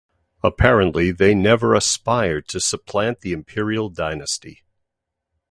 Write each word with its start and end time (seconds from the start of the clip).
Apparently 0.41 1.11
they 1.11 1.35
never 1.35 1.75
aspired 1.75 2.47
to 2.47 2.59
supplant 2.59 3.21
the 3.21 3.33
imperial 3.33 3.87
dynasty. 3.87 4.63